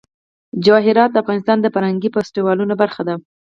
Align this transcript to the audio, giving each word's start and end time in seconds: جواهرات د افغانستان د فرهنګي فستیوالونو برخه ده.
جواهرات 0.65 1.09
د 1.11 1.17
افغانستان 1.23 1.57
د 1.61 1.67
فرهنګي 1.73 2.09
فستیوالونو 2.15 2.73
برخه 2.81 3.01
ده. 3.07 3.15